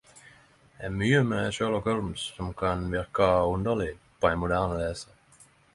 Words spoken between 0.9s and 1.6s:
mykje med